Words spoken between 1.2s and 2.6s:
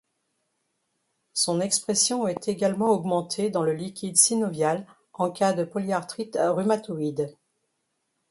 Son expression est